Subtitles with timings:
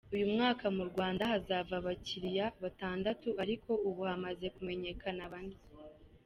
[0.15, 5.57] Uyu mwaka mu Rwanda hazava abakiriya batandatu ariko ubu hamaze kumenyekana bane.